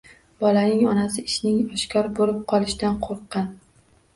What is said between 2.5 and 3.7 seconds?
qolishidan qo‘rqqan.